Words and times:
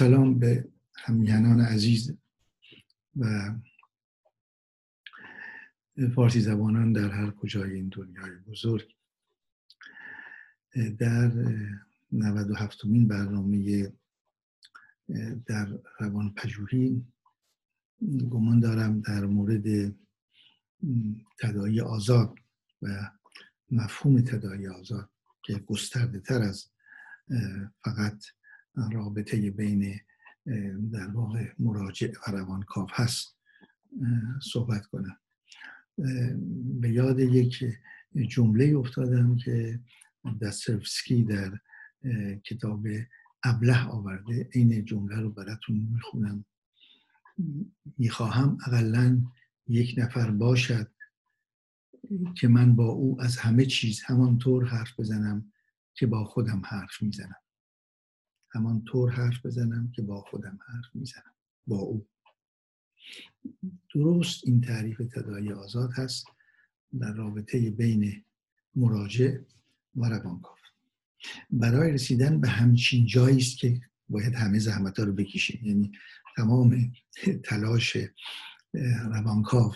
سلام 0.00 0.38
به 0.38 0.68
همیهنان 0.94 1.60
عزیز 1.60 2.16
و 3.16 3.54
فارسی 6.14 6.40
زبانان 6.40 6.92
در 6.92 7.10
هر 7.10 7.30
کجای 7.30 7.72
این 7.72 7.88
دنیای 7.88 8.36
بزرگ. 8.46 8.94
در 10.98 11.32
97 12.12 12.84
مین 12.84 13.08
برنامه 13.08 13.92
در 15.46 15.78
روان 15.98 16.34
پژوهی 16.34 17.06
گمان 18.30 18.60
دارم 18.60 19.00
در 19.00 19.24
مورد 19.24 19.94
تدایی 21.38 21.80
آزاد 21.80 22.34
و 22.82 23.10
مفهوم 23.70 24.20
تدایی 24.20 24.68
آزاد 24.68 25.10
که 25.42 25.54
گسترده 25.54 26.20
تر 26.20 26.42
از 26.42 26.70
فقط 27.84 28.24
رابطه 28.92 29.50
بین 29.50 30.00
در 30.92 31.06
واقع 31.06 31.52
مراجع 31.58 32.12
و 32.26 32.30
روانکاو 32.30 32.86
هست 32.90 33.36
صحبت 34.42 34.86
کنم. 34.86 35.16
به 36.80 36.90
یاد 36.90 37.20
یک 37.20 37.64
جمله 38.28 38.76
افتادم 38.76 39.36
که 39.36 39.80
دسترفسکی 40.42 41.24
در 41.24 41.58
کتاب 42.44 42.86
ابله 43.42 43.86
آورده. 43.86 44.48
این 44.52 44.84
جمله 44.84 45.20
رو 45.20 45.30
براتون 45.30 45.88
می‌خونم. 45.92 46.44
می‌خواهم 47.98 48.58
اقلا 48.66 49.22
یک 49.66 49.94
نفر 49.98 50.30
باشد 50.30 50.90
که 52.36 52.48
من 52.48 52.76
با 52.76 52.86
او 52.86 53.20
از 53.20 53.36
همه 53.36 53.66
چیز 53.66 54.02
همانطور 54.04 54.64
حرف 54.64 55.00
بزنم 55.00 55.52
که 55.94 56.06
با 56.06 56.24
خودم 56.24 56.62
حرف 56.64 57.02
می‌زنم. 57.02 57.36
همانطور 58.52 59.10
حرف 59.10 59.46
بزنم 59.46 59.92
که 59.92 60.02
با 60.02 60.20
خودم 60.20 60.58
حرف 60.66 60.94
می‌زنم 60.94 61.34
با 61.66 61.76
او. 61.76 62.06
درست 63.94 64.40
این 64.44 64.60
تعریف 64.60 64.98
تدایی 64.98 65.52
آزاد 65.52 65.90
هست 65.92 66.26
در 67.00 67.12
رابطه 67.12 67.70
بین 67.70 68.24
مراجع 68.74 69.38
و 69.96 70.08
روانکاو. 70.08 70.56
برای 71.50 71.92
رسیدن 71.92 72.40
به 72.40 72.48
همچین 72.48 73.06
جایی 73.06 73.36
است 73.36 73.58
که 73.58 73.80
باید 74.08 74.34
همه 74.34 74.58
زحمت 74.58 74.98
ها 74.98 75.04
رو 75.04 75.12
بکشیم. 75.12 75.60
یعنی 75.66 75.92
تمام 76.36 76.92
تلاش 77.44 77.96
روانکاو 79.12 79.74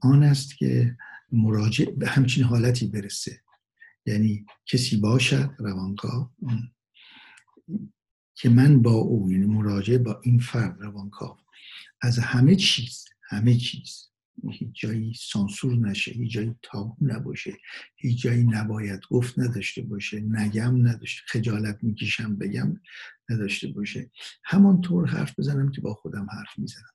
آن 0.00 0.22
است 0.22 0.56
که 0.56 0.96
مراجع 1.32 1.90
به 1.90 2.08
همچین 2.08 2.44
حالتی 2.44 2.86
برسه. 2.86 3.41
یعنی 4.06 4.46
کسی 4.66 4.96
باشد 4.96 5.50
روانکاو 5.58 6.30
که 8.34 8.48
من 8.48 8.82
با 8.82 8.92
او 8.92 9.32
یعنی 9.32 9.46
مراجع 9.46 9.98
با 9.98 10.20
این 10.24 10.38
فرد 10.38 10.80
روانکاو. 10.80 11.36
از 12.00 12.18
همه 12.18 12.56
چیز 12.56 13.04
همه 13.28 13.56
چیز. 13.56 14.08
هیچ 14.50 14.80
جایی 14.80 15.14
سانسور 15.14 15.74
نشه 15.74 16.10
هیچ 16.10 16.32
جایی 16.32 16.54
تابو 16.62 16.96
نباشه. 17.00 17.58
هیچ 17.96 18.22
جایی 18.22 18.44
نباید 18.44 19.00
گفت 19.10 19.38
نداشته 19.38 19.82
باشه 19.82 20.20
نگم 20.20 20.88
نداشته 20.88 21.22
خجالت 21.26 21.78
می‌کشم 21.82 22.36
بگم 22.36 22.80
نداشته 23.28 23.68
باشه. 23.68 24.10
همانطور 24.44 25.08
حرف 25.08 25.38
بزنم 25.38 25.70
که 25.70 25.80
با 25.80 25.94
خودم 25.94 26.26
حرف 26.30 26.58
می‌زنم. 26.58 26.92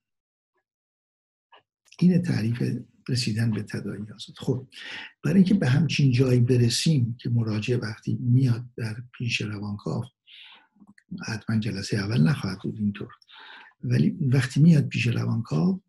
این 1.99 2.21
تعریف 2.21 2.63
رسیدن 3.09 3.51
به 3.51 3.63
تدایی 3.63 4.01
آزاد. 4.01 4.35
خب 4.37 4.67
برای 5.23 5.35
اینکه 5.35 5.53
به 5.53 5.67
همچین 5.67 6.11
جایی 6.11 6.39
برسیم 6.39 7.17
که 7.19 7.29
مراجع 7.29 7.75
وقتی 7.75 8.17
میاد 8.21 8.65
در 8.77 8.95
پیش 9.13 9.41
روانکاو 9.41 10.03
حتما 11.27 11.59
جلسه 11.59 11.97
اول 11.97 12.21
نخواهد 12.21 12.59
بود 12.63 12.77
اینطور. 12.77 13.13
ولی 13.83 14.09
وقتی 14.09 14.59
میاد 14.59 14.87
پیش 14.87 15.07
روانکاو 15.07 15.81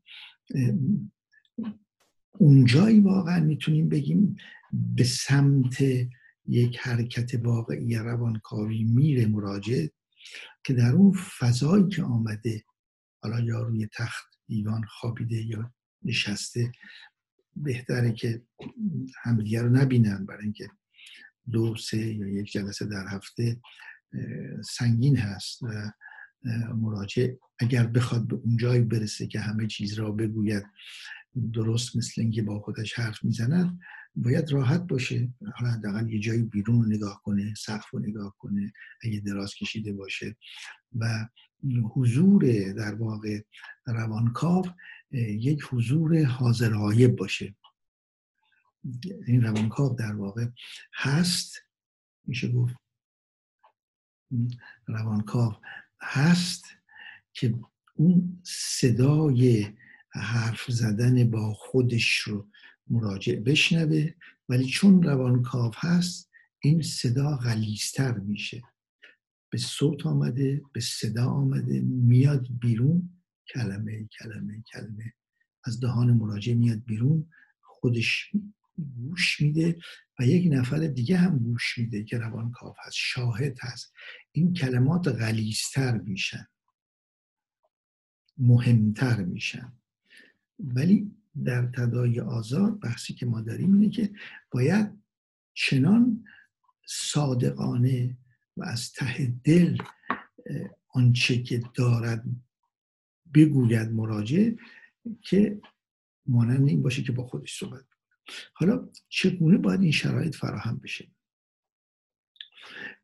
اونجایی 2.39 3.01
واقعا 3.01 3.41
می‌تونیم 3.41 3.89
بگیم 3.89 4.37
به 4.73 5.05
سمت 5.05 5.83
یک 6.47 6.79
حرکت 6.79 7.35
واقعی 7.35 7.95
روانکاوی 7.95 8.85
میره 8.85 9.27
مراجع 9.27 9.87
که 10.65 10.75
در 10.75 10.93
اون 10.93 11.13
فضایی 11.39 11.89
که 11.89 12.03
آمده 12.03 12.65
حالا 13.23 13.41
یا 13.41 13.63
روی 13.63 13.89
تخت 13.97 14.27
دیوان 14.47 14.85
خوابیده 14.85 15.47
یا 15.47 15.73
نشسته. 16.03 16.73
بهتره 17.57 18.13
که 18.13 18.43
همدیگه 19.23 19.63
رو 19.63 19.71
نبینن. 19.71 20.27
برای 20.27 20.45
اینکه 20.45 20.69
دو 21.51 21.77
سه 21.77 21.99
یا 21.99 22.29
یک 22.29 22.53
جلسه 22.53 22.87
در 22.87 23.07
هفته 23.09 23.61
سنگین 24.65 25.17
هست 25.17 25.63
و 25.63 25.93
مراجع 26.75 27.29
اگر 27.59 27.87
بخواد 27.87 28.29
به 28.29 28.37
اون 28.37 28.89
برسه 28.89 29.27
که 29.27 29.41
همه 29.41 29.67
چیز 29.67 29.95
را 29.95 30.13
بگوید 30.13 30.65
درست 31.53 31.97
مثل 31.97 32.21
اینکه 32.21 32.43
با 32.43 32.61
خودش 32.61 32.99
حرف 32.99 33.25
می‌زند 33.25 33.79
باید 34.15 34.53
راحت 34.53 34.81
باشه. 34.81 35.29
حالا 35.57 35.71
حداقل 35.73 36.09
یه 36.09 36.21
جایی 36.21 36.43
بیرون 36.43 36.83
رو 36.83 36.89
نگاه 36.89 37.21
کنه 37.25 37.55
سقف 37.55 37.91
رو 37.91 37.99
نگاه 37.99 38.35
کنه 38.39 38.73
اگه 39.03 39.21
دراز 39.21 39.55
کشیده 39.55 39.93
باشه. 39.93 40.37
و 40.99 41.29
حضور 41.95 42.73
در 42.73 42.95
واقع 42.95 43.41
روانکاو 43.87 44.65
یک 45.13 45.63
حضور 45.71 46.25
حاضر 46.25 46.75
غایب 46.75 47.17
باشه. 47.17 47.55
این 49.27 49.43
روانکاو 49.43 49.97
در 49.97 50.15
واقع 50.15 50.47
هست. 50.95 51.63
میشه 52.25 52.53
گفت 52.53 52.77
روانکاو 54.87 55.55
هست 56.01 56.65
که 57.33 57.59
اون 57.95 58.43
صدای 58.45 59.67
حرف 60.11 60.65
زدن 60.71 61.31
با 61.31 61.55
خودش 61.55 62.19
رو 62.19 62.49
مراجع 62.87 63.35
بشنوه. 63.35 64.11
ولی 64.49 64.67
چون 64.67 65.03
روانکاو 65.03 65.73
هست 65.77 66.31
این 66.59 66.83
صدا 66.83 67.37
غلیستر 67.37 68.19
میشه. 68.19 68.63
به 69.51 69.59
صوت 69.59 70.07
آمده 70.07 70.63
به 70.73 70.81
صدا 70.81 71.27
آمده 71.27 71.81
میاد 71.81 72.47
بیرون. 72.61 73.18
کلمه 73.55 74.09
کلمه 74.19 74.63
کلمه. 74.73 75.13
از 75.65 75.81
دهان 75.81 76.13
مراجع 76.13 76.55
میاد 76.55 76.85
بیرون 76.85 77.31
خودش 77.61 78.33
گوش 78.97 79.41
میده 79.41 79.79
و 80.19 80.27
یک 80.27 80.53
نفر 80.53 80.79
دیگه 80.79 81.17
هم 81.17 81.39
گوش 81.39 81.79
میده 81.79 82.05
که 82.05 82.19
روانکاو 82.19 82.75
هست 82.85 82.97
شاهد 82.97 83.59
هست. 83.61 83.93
این 84.33 84.53
کلمات 84.53 85.09
غلیستر 85.09 85.99
میشن. 85.99 86.47
مهمتر 88.39 89.25
میشن. 89.25 89.73
ولی 90.59 91.11
در 91.45 91.67
تدای 91.67 92.21
آزاد 92.21 92.81
بحثی 92.81 93.15
که 93.15 93.27
ما 93.27 93.41
داریم 93.41 93.75
اینه 93.75 93.91
که 93.91 94.13
باید 94.51 95.03
چنان 95.55 96.25
صادقانه 96.87 98.19
و 98.57 98.65
از 98.65 98.93
ته 98.93 99.35
دل 99.45 99.79
آنچه 100.89 101.43
که 101.43 101.63
دارد 101.75 102.25
بگوید 103.35 103.93
مراجع 103.93 104.51
که 105.23 105.61
مانند 106.27 106.69
این 106.69 106.83
باشه 106.83 107.03
که 107.03 107.13
با 107.13 107.27
خودش 107.27 107.59
صحبت 107.59 107.85
حالا 108.53 108.89
چگونه 109.09 109.59
باید 109.59 109.81
این 109.81 109.93
شرایط 109.93 110.35
فراهم 110.35 110.77
بشه؟ 110.77 111.09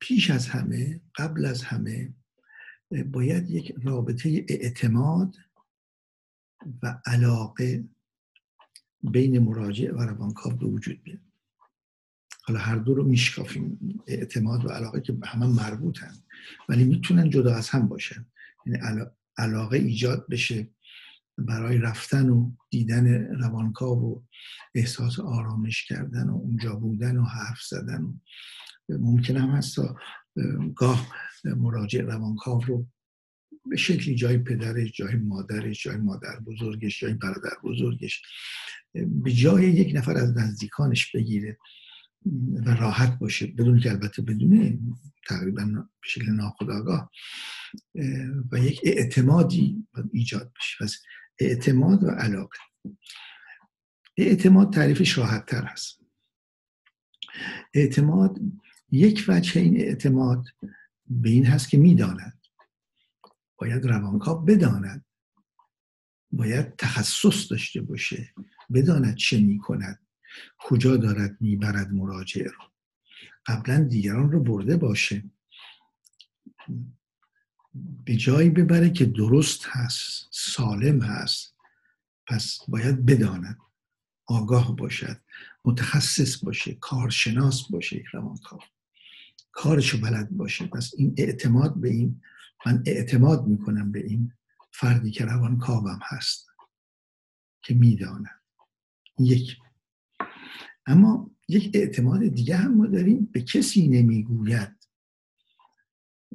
پیش 0.01 0.31
از 0.31 0.47
همه 0.47 1.01
قبل 1.15 1.45
از 1.45 1.63
همه 1.63 2.15
باید 3.13 3.51
یک 3.51 3.75
رابطه 3.83 4.47
اعتماد 4.49 5.37
و 6.83 7.01
علاقه 7.07 7.85
بین 9.03 9.39
مراجع 9.39 9.93
و 9.93 9.99
روانکاو 9.99 10.53
به 10.53 10.67
وجود 10.67 11.03
بیاد. 11.03 11.21
حالا 12.43 12.61
هر 12.61 12.77
دو 12.77 12.95
رو 12.95 13.05
میشکافیم. 13.05 14.01
اعتماد 14.07 14.65
و 14.65 14.69
علاقه 14.69 15.01
که 15.01 15.13
به 15.13 15.27
همه 15.27 15.47
مربوطن 15.47 16.15
ولی 16.69 16.85
می‌تونن 16.85 17.31
جدا 17.31 17.55
از 17.55 17.69
هم 17.69 17.89
باشن. 17.89 18.27
یعنی 18.67 18.79
علاقه 19.39 19.77
ایجاد 19.77 20.27
بشه 20.29 20.71
برای 21.39 21.79
رفتن 21.79 22.29
و 22.29 22.53
دیدن 22.71 23.35
روانکاو 23.41 24.15
و 24.15 24.23
احساس 24.75 25.21
آرامش 25.21 25.85
کردن 25.85 26.29
و 26.29 26.35
اونجا 26.35 26.75
بودن 26.75 27.17
و 27.17 27.25
حرف 27.25 27.63
زدن 27.63 28.03
و 28.03 28.15
ممکن 28.89 29.37
هم 29.37 29.51
هست 29.51 29.79
گاه 30.77 31.09
مراجع 31.45 32.01
روانکاو 32.01 32.61
رو 32.65 32.87
به 33.71 33.77
شکلی 33.77 34.15
جای 34.15 34.39
پدرش 34.39 34.93
جای 34.93 35.17
مادرش 35.17 35.83
جای 35.83 35.97
مادر 35.97 36.41
بزرگش 36.41 37.01
جای 37.01 37.15
برادر 37.15 37.57
بزرگش 37.65 38.23
به 38.95 39.33
جای 39.33 39.65
یک 39.65 39.97
نفر 39.97 40.17
از 40.17 40.37
نزدیکانش 40.39 41.17
بگیره. 41.17 41.59
و 42.67 42.71
راحت 42.71 43.19
باشه. 43.19 43.47
بدون 43.47 43.81
که 43.81 43.91
البته 43.91 44.23
بدونه 44.23 44.79
تقریبا 45.29 45.65
به 45.65 45.85
شکل 46.05 46.31
ناخودآگاه. 46.31 47.11
و 48.53 48.59
یک 48.59 48.81
اعتمادی 48.85 49.87
ایجاد 50.13 50.53
بشه. 50.57 50.85
پس 50.85 51.03
اعتماد 51.39 52.05
و 52.05 52.11
علاقه. 52.11 52.59
اعتماد 54.17 54.73
تعریفش 54.73 55.19
راحت 55.19 55.47
تر 55.47 55.65
هست. 55.65 56.01
اعتماد 57.75 58.39
یک 58.91 59.25
وجه 59.29 59.61
این 59.61 59.81
اعتماد 59.81 60.45
به 61.07 61.31
این 61.31 61.47
هست 61.47 61.69
که 61.69 61.79
می‌داند. 61.79 62.41
باید 63.57 63.85
روانکاو 63.85 64.45
بداند. 64.45 65.05
باید 66.33 66.77
تخصص 66.77 67.51
داشته 67.51 67.81
باشه. 67.81 68.35
بداند 68.75 69.15
چه 69.15 69.41
می‌کند. 69.41 70.04
کجا 70.59 70.97
دارد 70.97 71.37
می‌برد 71.41 71.93
مراجع 71.93 72.45
رو 72.45 72.65
قبلا 73.47 73.85
دیگران 73.85 74.33
رو 74.33 74.43
برده 74.43 74.77
باشه. 74.77 75.25
به 78.05 78.17
جایی 78.17 78.51
ببره 78.51 78.91
که 78.91 79.05
درست 79.05 79.67
هست 79.67 80.29
سالم 80.31 81.03
هست. 81.03 81.55
پس 82.27 82.59
باید 82.69 83.07
بداند. 83.07 83.59
آگاه 84.27 84.77
باشد. 84.77 85.21
متخصص 85.65 86.45
باشه. 86.45 86.75
کارشناس 86.75 87.71
باشه 87.71 88.05
روانکاو 88.13 88.61
کارشو 89.53 90.01
بلد 90.01 90.31
باشه. 90.31 90.67
پس 90.67 90.93
این 90.97 91.15
اعتماد 91.19 91.81
به 91.81 91.89
این 91.89 92.23
من 92.67 92.83
اعتماد 92.87 93.47
می‌کنم 93.47 93.93
به 93.93 94.07
این 94.07 94.33
فردی 94.73 95.11
که 95.11 95.25
روانکاوم 95.25 96.01
هست 96.03 96.47
که 97.63 97.75
می‌داند. 97.75 98.41
یک 99.19 99.57
اما 100.87 101.31
یک 101.49 101.71
اعتماد 101.75 102.29
دیگه 102.29 102.57
هم 102.57 102.75
ما 102.75 102.87
داریم 102.87 103.29
به 103.33 103.43
کسی 103.43 103.89
نمی‌گوید. 103.89 104.89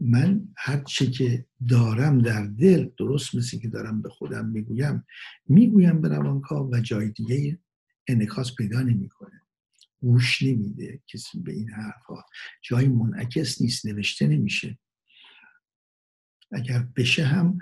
من 0.02 0.48
هر 0.58 0.84
چه 0.84 1.12
که 1.12 1.46
دارم 1.70 2.22
در 2.22 2.46
دل 2.46 2.90
درست 2.98 3.36
مثل 3.36 3.60
که 3.60 3.68
دارم 3.68 4.02
به 4.02 4.10
خودم 4.10 4.46
می‌گویم 4.46 5.06
می‌گویم 5.46 6.02
به 6.02 6.08
روانکاو 6.08 6.76
و 6.76 6.80
جای 6.80 7.10
دیگه 7.10 7.60
انعکاس 8.08 8.56
پیدا 8.56 8.82
نمی‌کنه. 8.82 9.42
گوش 10.02 10.42
نمیده 10.42 11.02
کسی 11.08 11.40
به 11.40 11.54
این 11.54 11.70
حرفها. 11.70 12.26
جای 12.62 12.88
منعکس 12.88 13.62
نیست 13.62 13.86
نوشته 13.86 14.28
نمیشه. 14.28 14.78
اگر 16.52 16.88
بشه 16.96 17.26
هم 17.26 17.58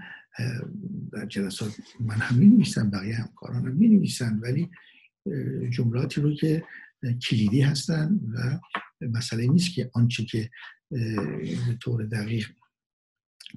در 1.11 1.25
جلسات 1.25 1.77
من 1.99 2.15
هم 2.15 2.37
می 2.37 2.47
نویسم 2.47 2.89
بقیه 2.89 3.15
همکارانم 3.15 3.75
می 3.75 3.87
نویسن 3.87 4.39
ولی 4.39 4.69
جملاتی 5.69 6.21
رو 6.21 6.35
که 6.35 6.63
کلیدی 7.29 7.61
هستن 7.61 8.19
و 8.33 8.59
مسئله 9.07 9.47
نیست 9.47 9.73
که 9.73 9.91
آنچه 9.93 10.25
که 10.25 10.49
به 10.89 11.77
طور 11.81 12.05
دقیق 12.05 12.47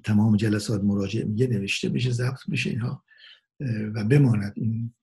تمام 0.03 0.37
جلسات 0.37 0.83
مراجع 0.83 1.23
میگه 1.23 1.47
نوشته 1.47 1.89
بشه 1.89 2.11
ضبط 2.11 2.49
بشه 2.51 2.69
اینها 2.69 3.03
و 3.93 4.03
بماند. 4.03 4.53
این 4.55 4.93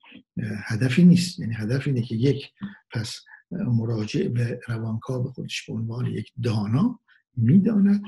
هدفی 0.65 1.05
نیست. 1.05 1.39
یعنی 1.39 1.55
هدف 1.55 1.87
اینه 1.87 2.03
که 2.03 2.15
یک 2.15 2.47
پس 2.91 3.21
مراجع 3.51 4.29
به 4.29 4.61
روانکاو 4.69 5.33
خودش 5.33 5.67
به 5.67 5.73
عنوان 5.73 6.07
یک 6.07 6.33
دانا 6.43 7.01
می‌داند 7.37 8.03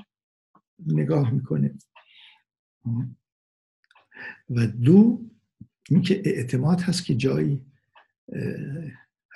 نگاه 0.87 1.31
می‌کنه. 1.31 1.75
و 4.51 4.67
دو 4.67 5.31
اینکه 5.91 6.23
اعتماد 6.25 6.81
هست 6.81 7.05
که 7.05 7.15
جایی 7.15 7.67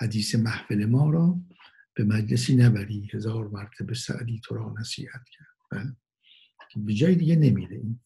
حدیث 0.00 0.34
محفل 0.34 0.84
ما 0.84 1.10
را 1.10 1.40
به 1.94 2.04
مجلسی 2.04 2.56
نبری. 2.56 3.10
هزار 3.14 3.48
مرتبه 3.48 3.94
سعدی 3.94 4.40
تو 4.44 4.54
را 4.54 4.74
نصیحت 4.80 5.24
کرد. 5.32 5.46
بله. 5.70 5.96
به 6.76 6.94
جای 6.94 7.14
دیگه 7.14 7.36
نمیره 7.36 7.76
این. 7.76 8.00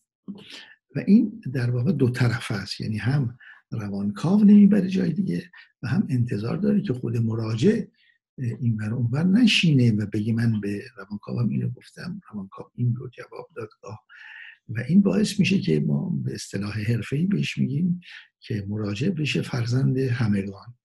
و 0.97 1.05
این 1.07 1.41
در 1.55 1.71
واقع 1.71 1.93
دو 1.93 2.11
طرف 2.11 2.51
است. 2.51 2.81
یعنی 2.81 2.99
هم 2.99 3.39
روانکاو 3.71 4.45
نمی‌بره 4.45 4.89
جای 4.89 5.13
دیگه 5.13 5.51
و 5.83 5.89
هم 5.89 6.07
انتظار 6.11 6.57
داره 6.57 6.83
که 6.83 6.93
خود 6.93 7.17
مراجع 7.17 7.85
این 8.39 8.77
بر 8.77 8.95
اونور 8.95 9.25
نشینه 9.25 9.93
و 9.93 10.07
بگی 10.07 10.33
من 10.33 10.61
به 10.61 10.83
روانکاوم 10.97 11.49
اینو 11.49 11.71
گفتم. 11.71 12.21
روانکاو 12.33 12.67
این 12.75 12.95
رو 12.97 13.09
جواب 13.09 13.49
دادگاه 13.57 14.05
و 14.69 14.81
این 14.89 15.03
باعث 15.03 15.41
میشه 15.41 15.59
که 15.59 15.81
ما 15.81 16.11
به 16.25 16.35
اصطلاح 16.35 16.81
حرفه‌ای 16.81 17.27
بهش 17.27 17.59
میگیم 17.59 18.01
که 18.41 18.65
مراجع 18.69 19.11
بشه 19.11 19.43
فرزند 19.43 19.99
همگان. 19.99 20.78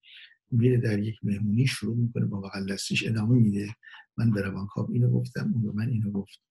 میره 0.53 0.77
در 0.77 0.99
یک 0.99 1.15
مهمونی 1.23 1.67
شروع 1.67 1.97
می‌کنه 1.97 2.25
با 2.25 2.41
بغل 2.41 2.73
دستش 2.73 3.07
ادامه 3.07 3.39
میده. 3.39 3.75
من 4.17 4.31
به 4.31 4.41
روانکاو 4.41 4.91
اینو 4.93 5.09
گفتم 5.09 5.51
اون 5.53 5.61
به 5.61 5.71
من 5.71 5.89
اینو 5.89 6.11
گفت. 6.11 6.41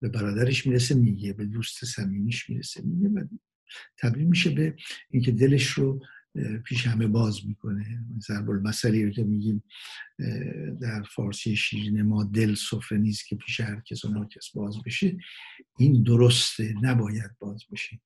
به 0.00 0.08
برادرش 0.08 0.66
می‌رسه 0.66 0.94
میگه. 0.94 1.32
به 1.32 1.44
دوست 1.44 1.84
صمیمیش 1.84 2.50
می‌رسه 2.50 2.82
میگه. 2.82 3.08
و 3.08 3.24
تبدیل 3.98 4.26
میشه 4.26 4.50
به 4.50 4.76
اینکه 5.10 5.32
دلش 5.32 5.70
رو 5.70 6.02
پیش 6.64 6.86
همه 6.86 7.06
باز 7.06 7.46
می‌کنه. 7.46 8.04
ضرب 8.26 8.50
المثلی 8.50 9.04
رو 9.04 9.10
که 9.10 9.24
میگیم 9.24 9.64
در 10.80 11.02
فارسی 11.02 11.56
شیرین 11.56 12.02
ما 12.02 12.24
دل 12.24 12.54
سفره 12.54 12.98
نیست 12.98 13.26
که 13.26 13.36
پیش 13.36 13.60
هر 13.60 13.80
کس 13.80 14.04
و 14.04 14.08
ناکس 14.08 14.50
باز 14.54 14.76
بشه. 14.86 15.16
این 15.78 16.02
درسته 16.02 16.74
نباید 16.82 17.30
باز 17.38 17.62
بشه. 17.72 18.00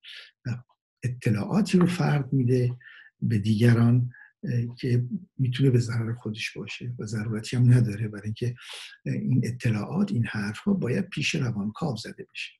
اطلاعاتی 1.03 1.79
رو 1.79 1.87
فرد 1.87 2.33
میده 2.33 2.77
به 3.23 3.39
دیگران. 3.39 4.11
که 4.79 5.05
می‌تونه 5.39 5.71
به 5.71 5.79
ضرر 5.79 6.15
خودش 6.15 6.57
باشه 6.57 6.95
و 6.99 7.07
ضرورتی 7.07 7.57
هم 7.57 7.73
نداره 7.73 8.09
برای 8.09 8.25
اینکه 8.25 8.55
این 9.05 9.41
اطلاعات 9.45 10.13
این 10.13 10.27
حرف 10.27 10.59
ها 10.59 10.75
باید 10.75 11.09
پیش 11.09 11.35
روانکاو 11.35 11.97
زده 11.97 12.27
بشه. 12.33 12.53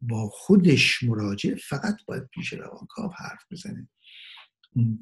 با 0.00 0.28
خودش 0.28 1.02
مراجع 1.02 1.54
فقط 1.54 1.96
باید 2.06 2.26
پیش 2.26 2.52
روانکاو 2.52 3.12
حرف 3.16 3.44
بزنه. 3.50 3.88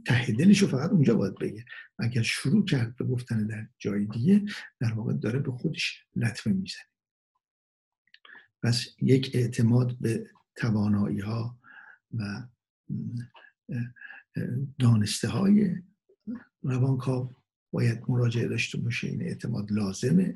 ته 0.07 0.33
دلش 0.33 0.59
رو 0.59 0.69
فقط 0.69 0.91
اونجا 0.91 1.15
باید 1.15 1.35
بگه. 1.35 1.65
اگر 1.99 2.23
شروع 2.23 2.65
کرد 2.65 2.97
به 2.97 3.05
گفتن 3.05 3.47
در 3.47 3.69
جای 3.79 4.07
دیگه 4.07 4.45
در 4.81 4.93
واقع 4.93 5.13
داره 5.13 5.39
به 5.39 5.53
خودش 5.53 6.05
لطمه 6.17 6.53
می‌زنه. 6.53 6.85
پس 8.63 8.87
یک 9.03 9.31
اعتماد 9.35 9.99
به 10.01 10.31
توانایی 10.57 11.21
ها 11.21 11.59
و 12.15 12.49
دانسته 14.79 15.29
های 15.29 15.77
روانکاو 16.63 17.33
باید 17.73 18.03
مراجعه 18.09 18.49
داشته 18.49 18.79
باشه 18.79 19.09
این 19.09 19.23
اعتماد 19.23 19.73
لازمه. 19.73 20.35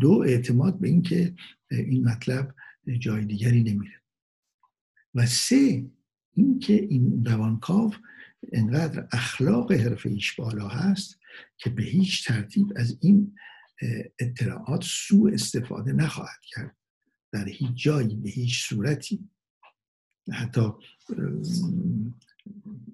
دو 0.00 0.24
اعتماد 0.26 0.80
به 0.80 0.88
اینکه 0.88 1.34
این 1.70 2.08
مطلب 2.08 2.54
جای 2.98 3.24
دیگری 3.24 3.62
نمیره. 3.62 4.02
و 5.14 5.26
سه 5.26 5.90
اینکه 6.34 6.72
این 6.72 7.24
روانکاو 7.24 7.94
انقدر 8.52 9.08
اخلاق 9.12 9.72
حرفه 9.72 10.10
ایش 10.10 10.34
بالا 10.34 10.68
هست 10.68 11.20
که 11.56 11.70
به 11.70 11.82
هیچ 11.82 12.26
ترتیب 12.26 12.72
از 12.76 12.98
این 13.00 13.36
اطلاعات 14.18 14.82
سوء 14.84 15.32
استفاده 15.32 15.92
نخواهد 15.92 16.40
کرد. 16.42 16.76
در 17.32 17.48
هیچ 17.48 17.70
جایی 17.74 18.16
به 18.16 18.30
هیچ 18.30 18.68
صورتی. 18.68 19.30
حتی 20.32 20.72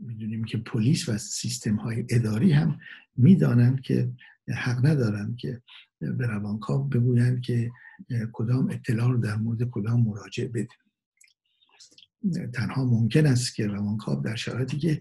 می‌دونیم 0.00 0.44
که 0.44 0.58
پلیس 0.58 1.08
و 1.08 1.18
سیستم 1.18 1.76
های 1.76 2.04
اداری 2.10 2.52
هم 2.52 2.78
می‌دانند 3.16 3.80
که 3.80 4.12
حق 4.56 4.86
ندارند 4.86 5.36
که 5.36 5.62
به 6.00 6.26
روانکاو 6.26 6.88
بگویند 6.88 7.40
که 7.40 7.70
کدام 8.32 8.70
اطلاع 8.70 9.10
رو 9.10 9.18
در 9.18 9.36
مورد 9.36 9.70
کدام 9.70 10.00
مراجع 10.00 10.46
بده 10.46 10.68
تنها 12.54 12.84
ممکن 12.84 13.26
است 13.26 13.54
که 13.54 13.66
روانکاو 13.66 14.22
در 14.22 14.34
شرایطی 14.34 14.78
که 14.78 15.00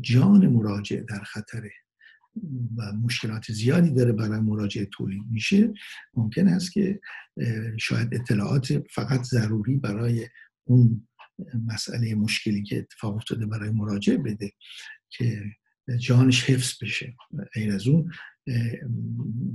جان 0.00 0.46
مراجع 0.46 1.00
در 1.00 1.22
خطره 1.22 1.70
و 2.76 2.92
مشکلات 2.92 3.52
زیادی 3.52 3.90
داره 3.90 4.12
برای 4.12 4.40
مراجعه 4.40 4.84
تولید 4.86 5.22
میشه 5.30 5.72
ممکن 6.14 6.48
است 6.48 6.72
که 6.72 7.00
شاید 7.78 8.14
اطلاعات 8.14 8.82
فقط 8.90 9.22
ضروری 9.22 9.76
برای 9.76 10.28
اون 10.64 11.08
مسئله 11.66 12.14
مشکلی 12.14 12.62
که 12.62 12.78
اتفاق 12.78 13.16
افتاده 13.16 13.46
برای 13.46 13.70
مراجعه 13.70 14.16
بده 14.16 14.52
که 15.10 15.44
جانش 15.98 16.44
حفظ 16.44 16.82
بشه. 16.82 17.16
غیر 17.54 17.72
از 17.72 17.86
اون 17.86 18.12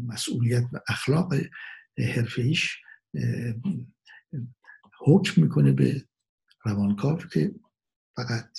مسئولیت 0.08 0.64
و 0.74 0.80
اخلاق 0.90 1.34
حرفیش 2.16 2.78
حکم 5.00 5.42
می‌کنه 5.42 5.72
به 5.72 6.06
روانکاو 6.66 7.18
که 7.18 7.52
فقط 8.16 8.50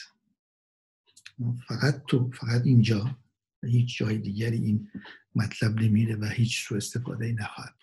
فقط 1.68 2.02
تو 2.08 2.30
فقط 2.30 2.62
اینجا 2.64 3.18
هیچ 3.64 3.98
جای 3.98 4.18
دیگری 4.18 4.56
این 4.56 4.90
مطلب 5.34 5.80
نمیره 5.80 6.16
و 6.16 6.24
هیچ 6.24 6.66
سو 6.66 6.74
استفاده 6.74 7.32
نخواهد 7.32 7.74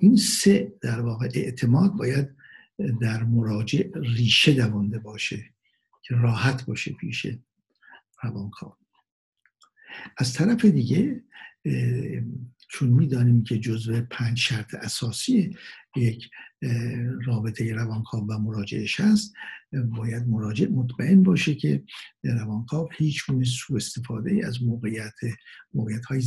این 0.00 0.16
سه 0.16 0.72
در 0.80 1.00
واقع 1.00 1.28
اعتماد 1.34 1.92
باید 1.92 2.36
در 3.00 3.22
مراجع 3.22 3.82
ریشه 3.94 4.52
دوانده 4.52 4.98
باشه 4.98 5.44
که 6.02 6.14
راحت 6.14 6.66
باشه 6.66 6.92
پیش 6.92 7.26
روانکاو. 8.22 8.72
از 10.16 10.32
طرف 10.32 10.64
دیگه 10.64 11.22
چون 12.68 12.88
می‌دانیم 12.88 13.44
که 13.44 13.58
جزو 13.58 14.00
پنج 14.00 14.38
شرط 14.38 14.74
اساسی 14.74 15.56
یک 15.96 16.30
رابطه 17.24 17.74
روانکاو 17.74 18.26
و 18.26 18.38
مراجعش 18.38 19.00
هست 19.00 19.34
باید 19.72 20.28
مراجع 20.28 20.68
مطمئن 20.68 21.22
باشه 21.22 21.54
که 21.54 21.84
روانکاو 22.24 22.88
هیچ 22.96 23.26
گونه 23.26 23.44
سوء 23.44 23.76
استفاده 23.76 24.46
از 24.46 24.62
موقعیت 24.62 25.14
موقعیت 25.74 26.04
های 26.04 26.20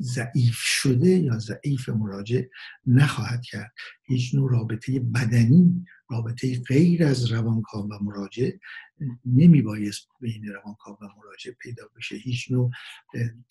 ضعیف 0.00 0.56
شده 0.56 1.08
یا 1.08 1.38
ضعیف 1.38 1.88
مراجع 1.88 2.42
نخواهد 2.86 3.42
کرد. 3.42 3.72
هیچ 4.06 4.34
نوع 4.34 4.50
رابطه 4.50 5.00
بدنی 5.00 5.86
رابطه 6.10 6.62
غیر 6.68 7.04
از 7.04 7.32
روانکاو 7.32 7.88
و 7.88 7.98
مراجع 8.02 8.50
نمی 9.24 9.62
بایست 9.62 10.08
بین 10.20 10.44
روانکاو 10.44 10.96
و 11.00 11.08
مراجع 11.18 11.50
پیدا 11.50 11.88
بشه. 11.96 12.16
هیچ 12.16 12.50
نوع 12.50 12.70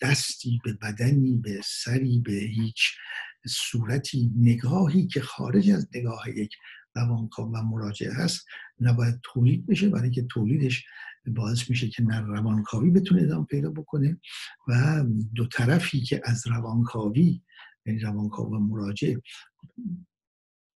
دستی 0.00 0.60
به 0.64 0.72
بدنی 0.72 1.36
به 1.36 1.60
سری 1.64 2.18
به 2.18 2.32
هیچ 2.32 2.96
صورتی 3.46 4.32
نگاهی 4.36 5.06
که 5.06 5.20
خارج 5.20 5.70
از 5.70 5.88
نگاه 5.94 6.30
یک 6.36 6.56
روانکاو 6.94 7.52
و 7.52 7.62
مراجع 7.62 8.12
هست 8.12 8.46
نباید 8.80 9.20
تولید 9.22 9.66
بشه 9.66 9.88
برای 9.88 10.10
که 10.10 10.22
تولیدش 10.22 10.84
باعث 11.26 11.70
میشه 11.70 11.88
که 11.88 12.02
نه 12.02 12.20
روانکاوی 12.20 12.90
بتونه 12.90 13.22
ادامه 13.22 13.46
پیدا 13.46 13.70
بکنه 13.70 14.20
و 14.68 15.04
دو 15.34 15.46
طرفی 15.46 16.00
که 16.00 16.20
از 16.24 16.46
روانکاوی 16.46 17.42
یعنی 17.86 17.98
روانکاو 17.98 18.54
و 18.54 18.58
مراجع 18.58 19.14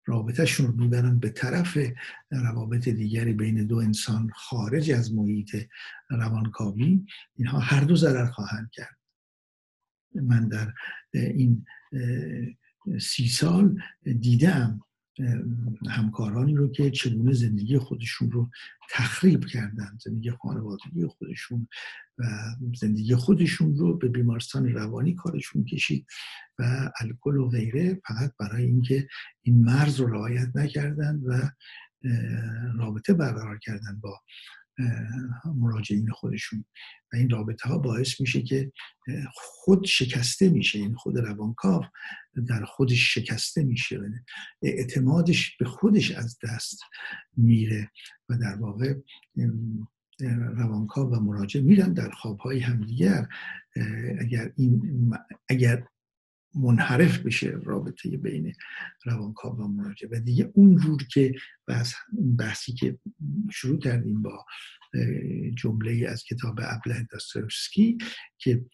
رابطهشون 0.07 0.67
رو 0.67 0.77
می‌برن 0.77 1.19
به 1.19 1.31
طرف 1.31 1.79
روابط 2.31 2.89
دیگری 2.89 3.33
بین 3.33 3.67
دو 3.67 3.77
انسان 3.77 4.31
خارج 4.35 4.91
از 4.91 5.15
محیط 5.15 5.57
روانکاوی 6.11 7.07
اینها 7.35 7.59
هر 7.59 7.81
دو 7.81 7.97
ضرر 7.97 8.27
خواهند 8.27 8.71
کرد. 8.73 8.97
من 10.15 10.49
در 10.49 10.75
این 11.13 11.65
سی 13.01 13.29
سال 13.29 13.83
دیدم 14.21 14.81
همکارانی 15.91 16.55
رو 16.55 16.69
که 16.69 16.91
چگونه 16.91 17.33
زندگی 17.33 17.79
خودشون 17.79 18.31
رو 18.31 18.51
تخریب 18.91 19.45
کردن 19.45 19.99
زندگی 20.05 20.31
خانوادگی 20.31 21.07
خودشون 21.07 21.69
و 22.19 22.25
زندگی 22.75 23.15
خودشون 23.15 23.77
رو 23.77 23.99
به 23.99 24.09
بیمارستان 24.09 24.73
روانی 24.75 25.15
کارشون 25.15 25.65
کشید 25.65 26.07
و 26.59 26.91
الکل 27.01 27.37
و 27.37 27.49
غیره 27.49 28.01
فقط 28.07 28.33
برای 28.41 28.65
اینکه 28.65 29.09
این 29.43 29.65
مرز 29.65 30.01
رو 30.01 30.07
رعایت 30.07 30.49
نکردن 30.55 31.21
و 31.25 31.51
رابطه 32.79 33.15
برقرار 33.15 33.59
کردن 33.59 34.01
با 34.01 34.21
مراجعین 35.45 36.11
خودشون. 36.11 36.64
و 37.12 37.16
این 37.16 37.30
رابطه 37.30 37.68
ها 37.68 37.78
باعث 37.78 38.21
میشه 38.21 38.42
که 38.42 38.73
خود 39.35 39.85
شکسته 39.85 40.49
میشه. 40.49 40.78
این 40.78 40.95
خود 40.95 41.18
روانکاو 41.18 41.85
در 42.49 42.64
خودش 42.64 43.14
شکسته 43.14 43.64
میشه. 43.64 44.00
اعتمادش 44.62 45.56
به 45.56 45.64
خودش 45.64 46.11
از 46.11 46.38
دست 46.42 46.80
میره 47.37 47.90
و 48.28 48.38
در 48.38 48.56
واقع 48.56 48.95
روانکاو 50.56 51.11
و 51.11 51.21
مراجع 51.21 51.61
میرن 51.61 51.92
در 51.92 52.11
خوابهای 52.11 52.61
همدیگر. 52.61 53.28
اگر 54.21 54.52
این 54.56 55.12
اگر 55.49 55.85
منحرف 56.57 57.19
بشه 57.19 57.59
رابطه 57.63 58.17
بین 58.17 58.53
روانکاو 59.05 59.57
و 59.57 59.69
مراجع 59.69 60.09
و 60.11 60.21
دیگه 60.21 60.51
اونجور 60.55 61.03
که 61.07 61.35
بحث 61.67 61.95
بحثی 62.39 62.73
که 62.73 62.99
شروع 63.53 63.79
کردیم 63.79 64.23
با 64.23 64.45
جمله 65.57 66.09
از 66.09 66.25
کتاب 66.25 66.59
ابله 66.63 67.07
داستایوفسکی 67.11 67.99
که 68.39 68.65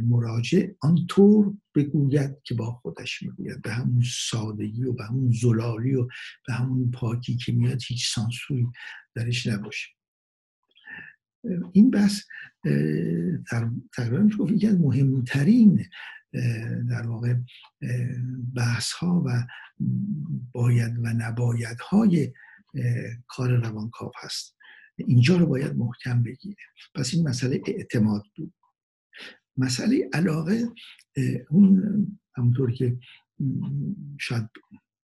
مراجع 0.00 0.66
آنطور 0.80 1.54
بگوید 1.74 2.36
که 2.44 2.54
با 2.54 2.72
خودش 2.72 3.22
می‌گوید. 3.22 3.62
به 3.62 3.72
همون 3.72 4.02
سادگی 4.30 4.84
و 4.84 4.92
به 4.92 5.04
همون 5.04 5.32
زلالی 5.32 5.94
و 5.94 6.08
به 6.46 6.52
همون 6.52 6.90
پاکی 6.90 7.36
که 7.36 7.52
میاد 7.52 7.80
هیچ 7.86 8.14
سانسوری 8.14 8.66
درش 9.14 9.46
نباشه. 9.46 9.88
این 11.72 11.90
بحث 11.90 12.20
تقریبا 13.92 14.28
گفت 14.38 14.52
یکی 14.52 14.66
از 14.66 14.80
مهمترین 14.80 15.84
در 16.90 17.06
واقع 17.06 17.34
بحث 18.54 18.92
ها 18.92 19.22
و 19.26 19.46
باید 20.52 20.98
و 20.98 21.12
نباید 21.12 21.80
های 21.80 22.32
کار 23.26 23.56
روانکاو 23.56 24.12
هست. 24.22 24.56
اینجا 24.96 25.36
رو 25.36 25.46
باید 25.46 25.76
محکم 25.76 26.22
بگیره 26.22 26.56
پس 26.94 27.14
این 27.14 27.28
مسئله 27.28 27.62
اعتماد 27.66 28.22
بود. 28.36 28.54
مسئله 29.56 30.10
علاقه 30.12 30.68
اون 31.50 32.06
همونطور 32.36 32.72
که 32.72 32.98
شاید 34.20 34.48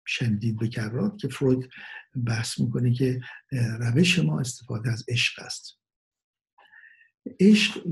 شنیدید 0.06 0.58
بکرات 0.60 1.18
که 1.18 1.28
فروید 1.28 1.70
بحث 2.26 2.60
می‌کنه 2.60 2.94
که 2.94 3.22
روش 3.80 4.20
ما 4.20 4.40
استفاده 4.40 4.92
از 4.92 5.06
عشق 5.08 5.44
است. 5.46 5.83
عشق 7.40 7.88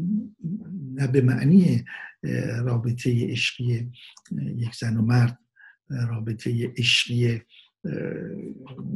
نه 0.93 1.07
به 1.07 1.21
معنی 1.21 1.85
رابطه 2.63 3.27
عشقی 3.31 3.91
یک 4.55 4.75
زن 4.75 4.97
و 4.97 5.01
مرد 5.01 5.39
رابطه 5.89 6.73
عشقی 6.77 7.41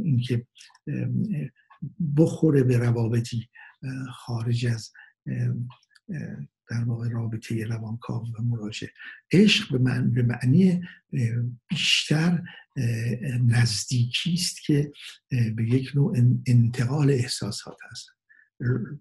اینکه 0.04 0.48
بخوره 2.18 2.63
به 2.63 2.77
روابطی 2.77 3.50
خارج 4.12 4.65
از 4.65 4.92
در 6.70 6.84
واقع 6.84 7.10
رابطه 7.10 7.65
روانکاو 7.65 8.27
و 8.27 8.42
مراجع 8.42 8.88
عشق 9.34 9.72
به, 9.72 10.01
به 10.01 10.24
معنی 10.24 10.82
بیشتر 11.70 12.44
نزدیکی 13.48 14.34
است 14.34 14.62
که 14.65 14.92
به 15.30 15.70
یک 15.70 15.92
نوع 15.96 16.18
انتقال 16.48 17.10
احساسات 17.10 17.77
هست. 17.92 18.14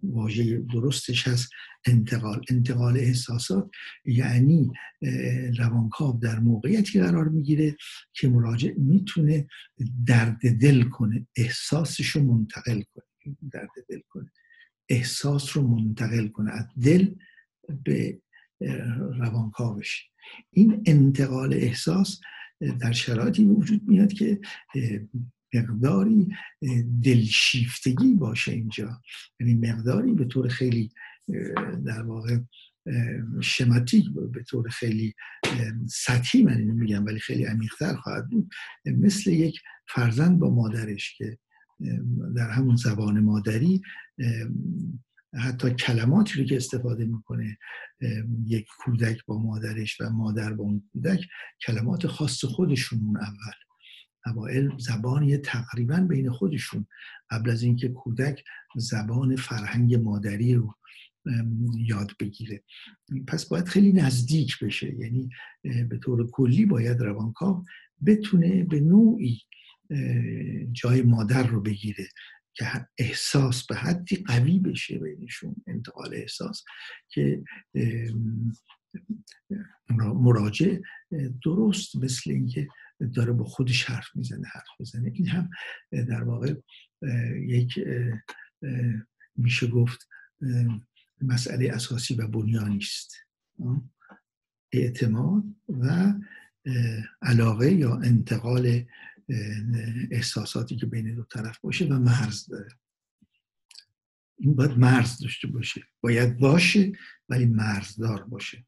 واژه 0.03 0.59
درستش 0.75 1.29
هست 1.29 1.51
انتقال. 1.87 2.41
انتقال 2.51 2.97
احساسات 2.97 3.71
یعنی 4.05 4.71
روانکاو 5.59 6.21
در 6.21 6.39
موقعیتی 6.39 7.01
قرار 7.01 7.29
می‌گیره 7.29 7.77
که 8.13 8.29
مراجع 8.29 8.73
می‌تونه 8.77 9.47
درد 10.07 10.39
دل 10.61 10.83
کنه 10.83 11.27
احساسش 11.37 12.07
رو 12.09 12.23
منتقل 12.23 12.83
کنه. 12.83 13.37
درد 13.53 13.71
دل 13.89 14.01
کنه. 14.09 14.33
احساس 14.89 15.57
رو 15.57 15.67
منتقل 15.67 16.29
کنه. 16.29 16.51
از 16.51 16.67
دل 16.83 17.15
به 17.85 18.21
روانکاوش 19.19 20.03
این 20.51 20.83
انتقال 20.87 21.55
احساس 21.55 22.21
در 22.81 22.93
شرایطی 22.93 23.45
وجود 23.45 23.89
میاد 23.89 24.13
که 24.13 24.41
مقداری 25.55 26.29
دلشیفتگی 27.03 28.15
باشه 28.15 28.53
اینجا. 28.53 29.01
یعنی 29.41 29.55
مقداری 29.55 30.13
به 30.13 30.25
طور 30.25 30.49
خیلی 30.49 30.91
در 31.87 32.03
واقع 32.03 32.39
شماتیک 33.41 34.05
به 34.33 34.43
طور 34.43 34.69
خیلی 34.69 35.15
سطحی 35.89 36.43
من 36.43 36.57
اینو 36.57 36.75
میگم 36.75 37.07
ولی 37.07 37.21
خیلی 37.21 37.45
عمیقتر 37.45 37.97
خواهد 37.97 38.31
بود. 38.31 38.51
مثل 38.87 39.31
یک 39.31 39.61
فرزند 39.89 40.39
با 40.39 40.51
مادرش 40.51 41.15
که 41.19 41.39
در 42.37 42.51
همون 42.51 42.77
زبان 42.77 43.21
مادری 43.21 43.83
حتی 45.35 45.71
کلماتی 45.71 46.39
رو 46.39 46.45
که 46.45 46.57
استفاده 46.57 47.05
می‌کنه 47.05 47.59
یک 48.47 48.67
کودک 48.79 49.25
با 49.27 49.39
مادرش 49.39 50.01
و 50.01 50.11
مادر 50.11 50.53
با 50.53 50.65
اون 50.65 50.89
کودک 50.93 51.27
کلمات 51.67 52.07
خاص 52.07 52.45
خودشون 52.45 53.17
اول. 53.17 53.63
اوائل 54.26 54.71
زبانی 54.78 55.37
تقریبا 55.37 55.97
بین 55.97 56.31
خودشون. 56.31 56.87
قبل 57.31 57.50
از 57.50 57.62
اینکه 57.62 57.88
کودک 57.88 58.45
زبان 58.76 59.37
فرهنگ 59.37 59.95
مادری 59.95 60.54
رو 60.54 60.75
یاد 61.76 62.11
بگیره. 62.21 62.62
پس 63.26 63.45
باید 63.49 63.69
خیلی 63.69 63.93
نزدیک 63.93 64.59
بشه. 64.59 64.95
یعنی 64.95 65.28
به 65.62 65.99
طور 65.99 66.31
کلی 66.31 66.66
باید 66.66 67.00
روانکاو 67.00 67.64
بتونه 68.07 68.64
به 68.64 68.81
نوعی 68.81 69.40
جای 70.73 71.02
مادر 71.02 71.47
رو 71.47 71.61
بگیره 71.61 72.09
که 72.54 72.87
احساس 72.99 73.66
به 73.66 73.76
حدی 73.76 74.16
قوی 74.16 74.59
بشه 74.59 74.99
بینشون 74.99 75.57
انتقال 75.66 76.14
احساس 76.14 76.64
که 77.09 77.45
مراجع 79.99 80.78
درست 81.45 81.97
مثل 81.97 82.31
اینکه 82.31 82.69
داره 83.15 83.33
با 83.33 83.45
خودش 83.45 83.85
حرف 83.85 84.17
می‌زنه 84.17 84.49
حرف 84.49 84.81
بزنه. 84.81 85.11
این 85.15 85.29
هم 85.29 85.51
در 85.93 86.23
واقع 86.23 86.55
یک 87.47 87.81
میشه 89.37 89.67
گفت 89.67 90.09
مسئله 91.21 91.71
اساسی 91.73 92.15
و 92.15 92.29
بنیانی 92.29 92.77
است. 92.77 93.15
اعتماد 94.73 95.45
و 95.69 96.15
علاقه 97.23 97.73
یا 97.73 97.97
انتقال 97.97 98.85
احساساتی 100.11 100.77
که 100.77 100.87
بین 100.87 101.15
دو 101.15 101.25
طرف 101.25 101.59
باشه 101.59 101.85
و 101.85 101.99
مرز 101.99 102.47
داره. 102.47 102.69
این 104.39 104.55
باید 104.55 104.71
مرز 104.71 105.19
داشته 105.19 105.49
باشه. 105.49 105.83
باید 106.01 106.39
باشه 106.39 106.93
ولی 107.29 107.47
مرزدار 107.47 108.25
باشه. 108.25 108.67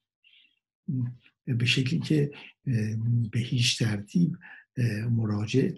به 1.46 1.64
شکلی 1.64 2.00
که 2.00 2.30
به 3.32 3.38
هیچ 3.40 3.78
ترتیب 3.78 4.36
مراجع 5.10 5.70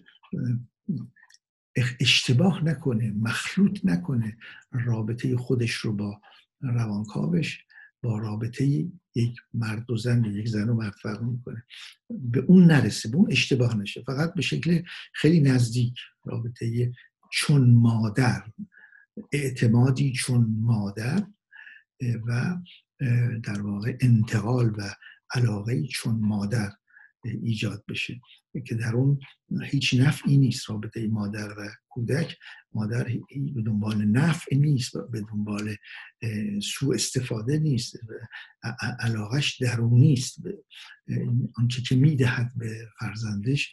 اشتباه 2.01 2.65
نکنه 2.65 3.11
مخلوط 3.11 3.81
نکنه 3.85 4.37
رابطه 4.73 5.37
خودش 5.37 5.73
رو 5.73 5.93
با 5.93 6.21
روانکاوش 6.61 7.65
با 8.03 8.19
رابطه 8.19 8.65
یک 9.15 9.41
مرد 9.55 9.91
و 9.91 9.97
زن 9.97 10.25
یک 10.25 10.49
زن 10.49 10.69
و 10.69 10.75
مرد 10.75 10.95
فرق 11.03 11.23
می‌کنه. 11.23 11.63
به 12.11 12.41
اون 12.41 12.65
نرسه 12.65 13.09
به 13.09 13.17
اون 13.17 13.33
اشتباه 13.33 13.77
نشه. 13.77 14.03
فقط 14.03 14.35
به 14.35 14.43
شکل 14.43 14.83
خیلی 15.13 15.41
نزدیک 15.41 15.95
رابطه 16.25 16.93
چون 17.33 17.71
مادر 17.71 18.43
اعتمادی 19.33 20.13
چون 20.13 20.57
مادر 20.61 21.27
و 22.27 22.57
در 23.43 23.63
واقع 23.63 23.97
انتقال 24.01 24.75
و 24.79 24.95
علاقه 25.35 25.87
چون 25.87 26.15
مادر 26.21 26.71
ایجاد 27.25 27.85
بشه. 27.89 28.21
که 28.67 28.75
در 28.75 28.95
اون 28.95 29.19
هیچ 29.63 29.95
نفعی 29.95 30.39
نیست 30.39 30.71
رابطه 30.71 31.09
مادر 31.09 31.49
و 31.59 31.69
کودک. 31.89 32.37
مادر 32.73 33.05
به 33.55 33.63
دنبال 33.63 34.05
نفع 34.05 34.57
نیست 34.57 34.93
به 35.13 35.21
دنبال 35.21 35.77
سوء 36.63 36.95
استفاده 36.95 37.59
نیست 37.59 37.97
علاقش 39.01 39.63
درونی 39.63 40.13
است 40.13 40.39
آنچه 41.57 41.83
که 41.83 41.97
می‌دهد 41.97 42.53
به 42.57 42.89
فرزندش 43.01 43.73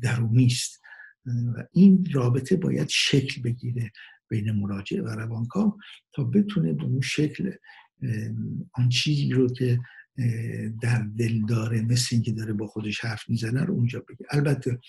درونی 0.00 0.46
است 0.46 0.82
و 1.26 1.64
این 1.72 2.08
رابطه 2.12 2.56
باید 2.56 2.88
شکل 2.88 3.42
بگیره 3.42 3.92
بین 4.28 4.52
مراجع 4.52 5.00
و 5.00 5.06
روانکاو 5.06 5.78
تا 6.12 6.24
بتونه 6.24 6.72
به 6.72 6.84
اون 6.84 7.00
شکل 7.00 7.52
آن 8.72 8.88
چیزی 8.88 9.30
رو 9.30 9.52
که 9.52 9.78
در 10.82 11.06
دل 11.18 11.46
داره 11.48 11.82
مثل 11.82 12.08
اینکه 12.12 12.32
داره 12.32 12.52
با 12.52 12.66
خودش 12.66 13.00
حرف 13.00 13.28
می‌زنه 13.28 13.64
رو 13.64 13.74
اونجا 13.74 14.00
بگه. 14.00 14.26
البته 14.30 14.80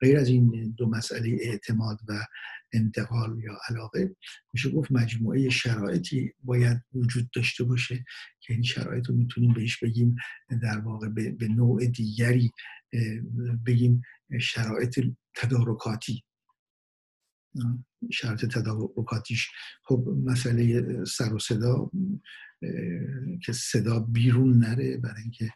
غیر 0.00 0.16
از 0.18 0.28
این 0.28 0.74
دو 0.76 0.88
مسئله 0.88 1.38
اعتماد 1.40 2.00
و 2.08 2.26
انتقال 2.72 3.38
یا 3.42 3.58
علاقه 3.68 4.16
میشه 4.52 4.70
گفت 4.70 4.92
مجموعه 4.92 5.50
شرایطی 5.50 6.32
باید 6.42 6.82
وجود 6.92 7.30
داشته 7.34 7.64
باشه 7.64 8.04
که 8.40 8.54
این 8.54 8.62
شرایط 8.62 9.08
رو 9.08 9.14
می‌تونیم 9.14 9.54
بهش 9.54 9.78
بگیم 9.82 10.16
در 10.62 10.78
واقع 10.78 11.08
به 11.08 11.48
نوع 11.48 11.86
دیگری 11.86 12.52
بگیم 13.66 14.02
شرایط 14.40 15.00
تدارکاتی. 15.34 16.24
شرط 18.12 18.44
تدارکاتیش. 18.44 19.48
خب 19.84 20.08
مسئله 20.24 21.04
سر 21.04 21.34
و 21.34 21.38
صدا 21.38 21.90
که 23.42 23.52
صدا 23.52 24.00
بیرون 24.00 24.58
نره 24.58 24.96
برای 24.96 25.22
اینکه 25.22 25.50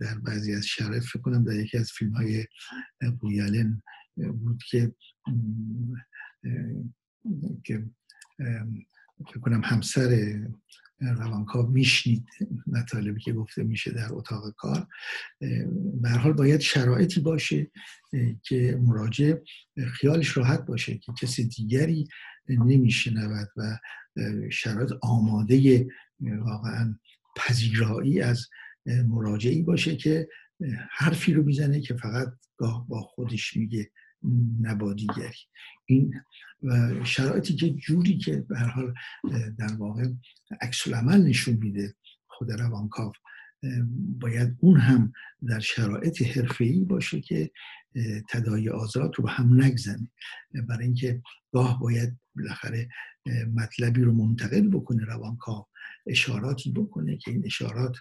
در 0.00 0.18
بعضی 0.18 0.54
از 0.54 0.66
شرایط 0.66 1.02
فکر 1.02 1.22
کنم 1.22 1.44
در 1.44 1.54
یکی 1.54 1.78
از 1.78 1.90
فیلم 1.92 2.12
های 2.12 2.46
بویالن 3.20 3.82
بود 4.16 4.62
که 4.70 4.94
که 7.64 7.86
فکر 9.26 9.40
کنم 9.40 9.60
همسر 9.64 10.40
روانکاو 11.00 11.70
میشنید 11.70 12.26
مطالبی 12.66 13.20
که 13.20 13.32
گفته 13.32 13.62
میشه 13.62 13.90
در 13.90 14.12
اتاق 14.12 14.54
کار. 14.56 14.86
به 16.02 16.10
حال 16.10 16.32
باید 16.32 16.60
شرایطی 16.60 17.20
باشه 17.20 17.70
که 18.42 18.80
مراجع 18.82 19.34
خیالش 19.92 20.36
راحت 20.36 20.66
باشه 20.66 20.98
که 20.98 21.12
کسی 21.20 21.48
دیگری 21.48 22.08
نمیشنود 22.48 23.48
و 23.56 23.78
شرایط 24.50 24.92
آماده 25.02 25.86
واقعا 26.20 26.98
پذیرایی 27.36 28.20
از 28.20 28.48
مراجعی 28.86 29.62
باشه 29.62 29.96
که 29.96 30.28
حرفی 30.90 31.34
رو 31.34 31.42
می‌زنه 31.42 31.80
که 31.80 31.94
فقط 31.94 32.28
گاه 32.56 32.88
با 32.88 33.00
خودش 33.00 33.56
میگه 33.56 33.90
نبا 34.60 34.92
دیگری. 34.92 35.38
این 35.86 36.14
شرایطی 37.04 37.54
که 37.54 37.70
جوری 37.70 38.18
که 38.18 38.36
به 38.48 38.58
حال 38.58 38.94
در 39.58 39.72
واقع 39.78 40.08
عکس 40.60 40.88
عمل 40.88 41.22
نشون 41.22 41.54
میده 41.54 41.94
خود 42.26 42.52
روانکاو 42.52 43.12
باید 44.20 44.56
اون 44.60 44.80
هم 44.80 45.12
در 45.48 45.60
شرایط 45.60 46.22
حرفه‌ای 46.22 46.84
باشه 46.84 47.20
که 47.20 47.50
تدایی 48.28 48.68
آزاد 48.68 49.12
رو 49.16 49.24
به 49.24 49.30
هم 49.30 49.62
نگزنه 49.62 50.10
برای 50.68 50.84
اینکه 50.84 51.22
گاه 51.52 51.80
باید 51.80 52.18
بالاخره 52.36 52.88
مطلبی 53.54 54.02
رو 54.02 54.12
منتقل 54.12 54.68
بکنه 54.68 55.04
روانکاو 55.04 55.66
اشاراتی 56.06 56.72
بکنه 56.72 57.16
که 57.16 57.30
این 57.30 57.42
اشارات 57.46 57.96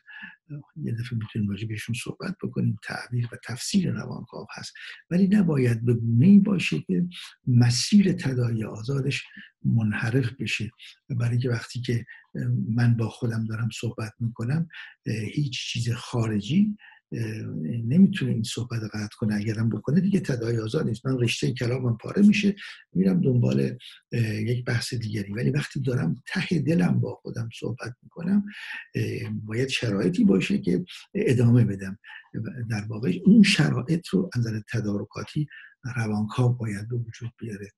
یه 0.75 0.91
دفعه 0.91 1.17
می‌تونیم 1.17 1.49
راجع 1.49 1.67
بهشون 1.67 1.95
صحبت 2.03 2.35
بکنیم 2.43 2.79
تعبیر 2.83 3.27
و 3.31 3.37
تفسیر 3.45 3.91
روانکاو 3.91 4.47
هست. 4.55 4.73
ولی 5.09 5.27
نباید 5.27 5.85
به 5.85 5.93
گونه 5.93 6.39
باشه 6.39 6.79
که 6.79 7.05
مسیر 7.47 8.13
تدایی 8.13 8.63
آزادش 8.63 9.23
منحرف 9.65 10.31
بشه. 10.39 10.71
برای 11.09 11.31
اینکه 11.31 11.49
وقتی 11.49 11.81
که 11.81 12.05
من 12.75 12.97
با 12.97 13.09
خودم 13.09 13.45
دارم 13.45 13.69
صحبت 13.79 14.13
می‌کنم 14.19 14.69
هیچ 15.05 15.71
چیز 15.71 15.91
خارجی 15.91 16.77
نمی‌تونه 17.87 18.31
این 18.31 18.43
صحبت 18.43 18.81
قطع 18.93 19.15
کنه 19.17 19.35
اگرم 19.35 19.69
بکنه 19.69 20.01
دیگه 20.01 20.19
تدایی 20.19 20.57
آزاد 20.57 20.87
نیست. 20.87 21.05
من 21.05 21.19
رشته 21.19 21.53
کلامم 21.53 21.97
پاره 21.97 22.21
میشه 22.21 22.55
میرم 22.93 23.21
دنبال 23.21 23.77
یک 24.41 24.65
بحث 24.65 24.93
دیگری. 24.93 25.33
ولی 25.33 25.49
وقتی 25.49 25.79
دارم 25.81 26.23
ته 26.27 26.59
دلم 26.59 26.99
با 26.99 27.15
خودم 27.15 27.49
صحبت 27.59 27.93
می‌کنم 28.03 28.45
باید 29.45 29.67
شرایطی 29.67 30.23
باشه 30.23 30.57
که 30.57 30.85
ادامه 31.13 31.65
بدم. 31.65 31.99
در 32.69 32.85
واقع 32.89 33.19
اون 33.25 33.43
شرایط 33.43 34.07
رو 34.07 34.29
از 34.33 34.47
نظر 34.47 34.61
تدارکاتی 34.71 35.47
روانکاو 35.95 36.53
باید 36.53 36.89
به 36.89 36.95
وجود 36.95 37.31
بیاره. 37.37 37.71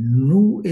نوع 0.00 0.62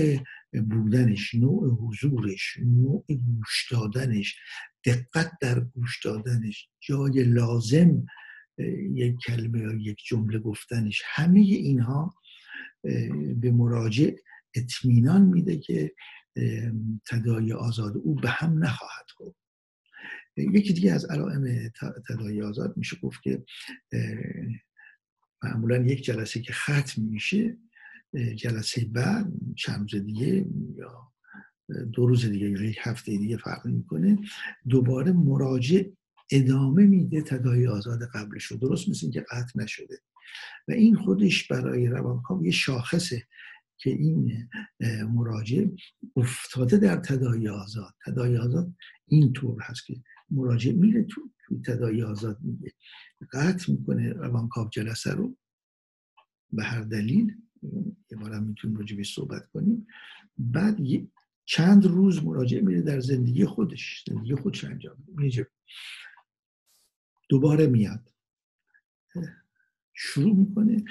بودنش 0.53 1.35
نوع 1.35 1.75
حضورش 1.75 2.57
نوع 2.65 3.05
گوش 3.09 3.73
دادنش 3.73 4.39
دقت 4.85 5.33
در 5.41 5.61
گوش 5.61 6.05
دادنش 6.05 6.69
جای 6.81 7.25
لازم 7.25 8.07
یک 8.93 9.17
کلمه 9.27 9.61
یا 9.61 9.73
یک 9.73 9.99
جمله 10.07 10.39
گفتنش 10.39 11.03
همه 11.05 11.41
اینها 11.41 12.15
به 13.37 13.51
مراجع 13.51 14.11
اطمینان 14.55 15.23
میده 15.23 15.59
که 15.59 15.93
تدایی 17.07 17.53
آزاد 17.53 17.97
او 17.97 18.15
به 18.15 18.29
هم 18.29 18.65
نخواهد 18.65 19.07
خورد. 19.17 19.35
یکی 20.37 20.73
دیگه 20.73 20.93
از 20.93 21.05
علائم 21.05 21.73
تدایی 22.09 22.43
آزاد 22.43 22.77
میشه 22.77 22.97
گفت 22.97 23.23
که 23.23 23.45
معمولا 25.43 25.77
یک 25.77 26.05
جلسه 26.05 26.41
که 26.41 26.53
ختم 26.53 27.03
میشه 27.03 27.57
جلسه 28.37 28.85
بعد 28.85 29.33
چند 29.57 29.81
روز 29.81 30.05
دیگه 30.05 30.47
یا 30.77 31.13
دو 31.93 32.07
روز 32.07 32.27
دیگه 32.27 32.51
یا 32.51 32.63
یک 32.63 32.79
هفته 32.81 33.17
دیگه 33.17 33.37
فرق 33.37 33.67
می‌کنه. 33.67 34.19
دوباره 34.69 35.13
مراجع 35.13 35.83
ادامه 36.31 36.87
میده 36.87 37.23
تدایی 37.23 37.67
آزاد 37.67 38.03
قبلش 38.15 38.45
رو. 38.45 38.57
درست 38.57 38.89
مثل 38.89 39.11
که 39.11 39.21
قطع 39.31 39.63
نشده. 39.63 40.01
و 40.69 40.73
این 40.73 40.97
خودش 40.97 41.49
برای 41.49 41.87
روانکاو 41.87 42.45
یه 42.45 42.51
شاخصه 42.51 43.23
که 43.79 43.91
این 43.91 44.49
مراجع 45.09 45.67
افتاده 46.17 46.79
در 46.79 46.97
تدایی 46.97 47.49
آزاد. 47.49 47.95
تدایی 48.07 48.37
آزاد 48.37 48.75
این 49.09 49.33
طور 49.33 49.63
هست 49.63 49.87
که 49.87 49.95
مراجع 50.31 50.73
میره 50.73 51.03
تو 51.03 51.21
تدایی 51.61 52.03
آزاد 52.03 52.39
میگه. 52.41 52.73
قطع 53.33 53.73
می‌کنه 53.73 54.13
روانکاو 54.13 54.69
جلسه 54.69 55.13
رو 55.13 55.37
به 56.53 56.65
هر 56.65 56.81
دلیل 56.81 57.37
یه 58.11 58.19
بار 58.19 58.33
هم 58.33 58.43
می‌تونیم 58.43 58.77
راجع 58.77 59.03
صحبت 59.03 59.47
کنیم. 59.47 59.87
بعد 60.39 60.79
چند 61.45 61.87
روز 61.87 62.25
مراجعه 62.25 62.61
میره 62.61 62.83
در 62.83 63.01
زندگی 63.01 63.45
خودش 63.45 64.05
زندگی 64.09 64.35
خودش 64.35 64.65
انجام 64.65 64.97
میده. 65.07 65.51
دوباره 67.29 67.67
میاد. 67.67 68.13
شروع 69.95 70.37
می‌کنه. 70.37 70.85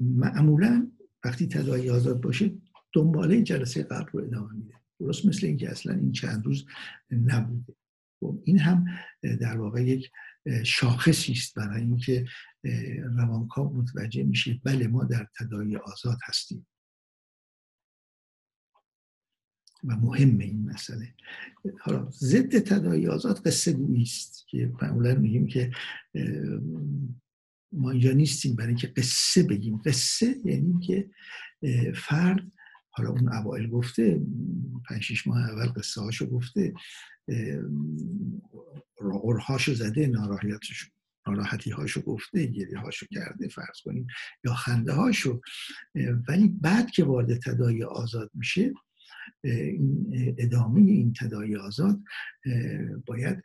معمولا 0.00 0.92
وقتی 1.24 1.46
تدایی 1.46 1.90
آزاد 1.90 2.20
باشه 2.20 2.58
دنباله 2.92 3.42
جلسه 3.42 3.82
قبل 3.82 4.10
رو 4.12 4.24
ادامه 4.24 4.52
میده. 4.52 4.74
درست 4.98 5.26
مثل 5.26 5.46
اینکه 5.46 5.70
اصلا 5.70 5.94
این 5.94 6.12
چند 6.12 6.46
روز 6.46 6.66
نبوده. 7.10 7.74
این 8.44 8.58
هم 8.58 8.86
در 9.22 9.58
واقع 9.58 9.82
یک 9.82 10.10
شاخصی 10.64 11.32
است 11.32 11.54
برای 11.54 11.82
اینکه 11.82 12.26
روانکاو 13.16 13.76
متوجه 13.76 14.22
میشه 14.22 14.60
بله 14.64 14.86
ما 14.86 15.04
در 15.04 15.26
تدایی 15.38 15.76
آزاد 15.76 16.18
هستیم. 16.24 16.66
و 19.84 19.96
مهم 19.96 20.38
این 20.38 20.70
مسئله. 20.70 21.14
حالا 21.80 22.10
ضد 22.10 22.58
تدایی 22.58 23.08
آزاد 23.08 23.46
قصه 23.46 23.72
گویی 23.72 24.02
است 24.02 24.44
که 24.48 24.72
معمولا 24.82 25.14
میگیم 25.14 25.46
که 25.46 25.70
ما 27.72 27.90
اینجا 27.90 28.12
نیستیم 28.12 28.56
برای 28.56 28.68
اینکه 28.68 28.86
قصه 28.86 29.42
بگیم. 29.42 29.76
قصه 29.76 30.36
یعنی 30.44 30.80
که 30.80 31.10
فرد 31.94 32.52
حالا 32.90 33.10
اون 33.10 33.32
اوائل 33.32 33.66
گفته 33.66 34.20
پنج 34.88 35.02
شیش 35.02 35.26
ماه 35.26 35.50
اول 35.50 35.66
قصه 35.66 36.00
هاشو 36.00 36.26
گفته 36.26 36.74
قرهاشو 38.96 39.74
زده 39.74 40.06
ناراحتیشو 40.06 40.86
ناراحتی 41.26 41.70
هاشو 41.70 42.00
گفته 42.00 42.46
گریه 42.46 42.78
هاشو 42.78 43.06
کرده 43.10 43.48
فرض 43.48 43.80
کنیم 43.84 44.06
یا 44.44 44.54
خنده 44.54 44.92
هاشو 44.92 45.40
ولی 46.28 46.48
بعد 46.48 46.90
که 46.90 47.04
وارد 47.04 47.38
تدایی 47.38 47.84
آزاد 47.84 48.30
میشه 48.34 48.72
ادامه 50.38 50.80
این 50.80 51.12
تدایی 51.12 51.56
آزاد 51.56 52.00
باید 53.06 53.44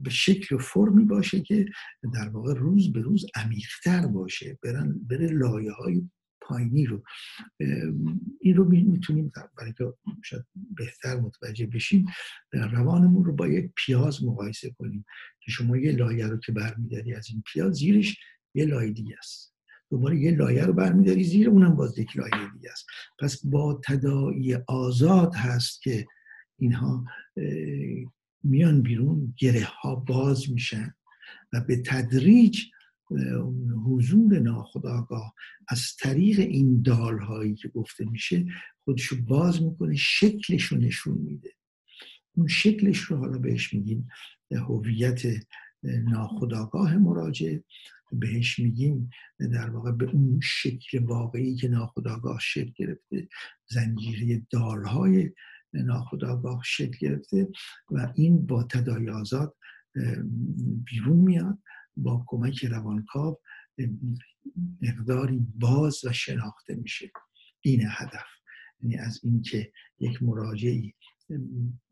به 0.00 0.10
شکل 0.10 0.54
و 0.54 0.58
فرمی 0.58 1.04
باشه 1.04 1.40
که 1.40 1.66
در 2.14 2.28
واقع 2.28 2.54
روز 2.54 2.92
به 2.92 3.00
روز 3.00 3.26
عمیقتر 3.34 4.06
باشه 4.06 4.58
برن 4.62 5.00
بره 5.08 5.26
لایه 5.26 5.72
های 5.72 6.02
پایینی 6.46 6.86
رو 6.86 7.02
این 8.40 8.56
رو 8.56 8.64
می‌تونیم 8.68 9.32
برای 9.58 9.72
که 9.78 9.84
شاید 10.24 10.44
بهتر 10.76 11.20
متوجه 11.20 11.66
بشیم. 11.66 12.06
روانمون 12.52 13.24
رو 13.24 13.32
با 13.32 13.48
یک 13.48 13.70
پیاز 13.76 14.24
مقایسه 14.24 14.70
کنیم 14.70 15.04
که 15.40 15.50
شما 15.50 15.76
یه 15.76 15.92
لایه 15.92 16.26
رو 16.26 16.38
که 16.38 16.52
برمیداری 16.52 17.14
از 17.14 17.26
این 17.30 17.42
پیاز 17.52 17.74
زیرش 17.74 18.16
یه 18.54 18.64
لایه 18.64 18.92
دیگه 18.92 19.16
است. 19.18 19.54
دوباره 19.90 20.18
یه 20.18 20.30
لایه 20.30 20.64
رو 20.64 20.72
برمیداری 20.72 21.24
زیر 21.24 21.48
اونم 21.48 21.76
باز 21.76 21.98
یک 21.98 22.16
لایه 22.16 22.50
دیگه 22.52 22.70
است. 22.70 22.86
پس 23.18 23.46
با 23.46 23.80
تدایی 23.84 24.54
آزاد 24.54 25.34
هست 25.34 25.82
که 25.82 26.06
اینها 26.58 27.04
میان 28.44 28.82
بیرون 28.82 29.34
گره 29.38 29.64
ها 29.64 29.94
باز 29.94 30.50
میشن 30.50 30.94
و 31.52 31.60
به 31.60 31.82
تدریج 31.86 32.64
حضور 33.86 34.38
ناخداگاه 34.38 35.34
از 35.68 35.96
طریق 36.00 36.40
این 36.40 36.82
دال 36.82 37.18
هایی 37.18 37.54
که 37.54 37.68
گفته 37.68 38.04
میشه 38.04 38.46
خودشو 38.84 39.16
باز 39.24 39.62
می‌کنه 39.62 39.96
شکلش 39.96 40.64
رو 40.64 40.78
نشون 40.78 41.18
میده. 41.18 41.50
اون 42.36 42.46
شکلش 42.46 42.98
رو 42.98 43.16
حالا 43.16 43.38
بهش 43.38 43.74
میگیم 43.74 44.08
هویت 44.50 45.22
ناخداگاه 45.82 46.96
مراجع 46.96 47.58
بهش 48.12 48.58
میگیم 48.58 49.10
در 49.38 49.70
واقع 49.70 49.92
به 49.92 50.10
اون 50.10 50.40
شکل 50.42 50.98
واقعی 50.98 51.56
که 51.56 51.68
ناخداگاه 51.68 52.38
شکل 52.40 52.72
گرفته 52.76 53.28
زنجیره 53.68 54.46
دارهای 54.50 55.30
ناخداگاه 55.72 56.62
شکل 56.64 56.98
گرفته 57.00 57.48
و 57.90 58.12
این 58.14 58.46
با 58.46 58.62
تدایی 58.62 59.08
آزاد 59.08 59.56
بیرون 60.84 61.16
میاد. 61.16 61.58
با 61.96 62.24
کمک 62.26 62.64
روانکاو 62.64 63.40
مقداری 64.82 65.46
باز 65.54 66.04
و 66.04 66.12
شناخته 66.12 66.74
میشه 66.74 67.10
این 67.60 67.82
هدف. 67.88 68.26
یعنی 68.80 68.96
از 68.96 69.20
اینکه 69.22 69.72
یک 69.98 70.22
مراجعی 70.22 70.94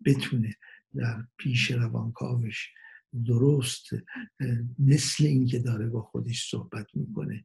بتونه 0.04 0.56
در 0.94 1.24
پیش 1.36 1.70
روانکاوش 1.70 2.68
درست 3.26 3.88
مثل 4.78 5.24
اینکه 5.24 5.58
داره 5.58 5.88
با 5.88 6.02
خودش 6.02 6.50
صحبت 6.50 6.86
می‌کنه 6.94 7.44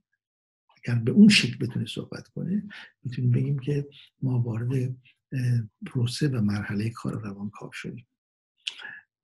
اگر 0.77 0.99
به 0.99 1.11
اون 1.11 1.29
شکل 1.29 1.65
بتونه 1.65 1.85
صحبت 1.85 2.27
کنه 2.27 2.63
می‌تونیم 3.03 3.31
بگیم 3.31 3.59
که 3.59 3.87
ما 4.21 4.41
وارد 4.41 4.95
پروسه 5.85 6.27
و 6.27 6.41
مرحله 6.41 6.89
کار 6.89 7.21
روانکاو 7.21 7.71
شدیم. 7.73 8.07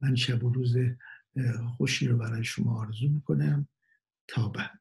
من 0.01 0.15
شب 0.15 0.43
و 0.43 0.49
روز 0.49 0.77
خوشی 1.77 2.07
رو 2.07 2.17
برای 2.17 2.43
شما 2.43 2.79
آرزو 2.81 3.09
می‌کنم. 3.09 3.67
تا 4.27 4.49
بعد. 4.49 4.79